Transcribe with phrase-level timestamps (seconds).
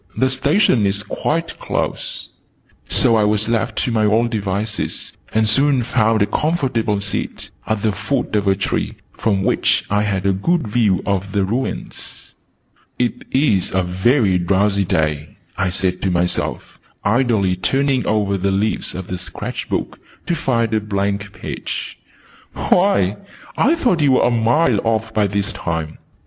[0.17, 2.27] "The Station is quite close."
[2.89, 7.83] So I was left to my own devices, and soon found a comfortable seat, at
[7.83, 12.33] the foot of a tree, from which I had a good view of the ruins.
[12.97, 18.95] "It is a very drowsy day," I said to myself, idly turning over the leaves
[18.95, 21.99] of the sketch book to find a blank page.
[22.53, 23.17] "Why,
[23.55, 25.99] I thought you were a mile off by this time!"